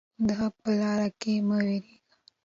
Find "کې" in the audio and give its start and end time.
1.19-1.33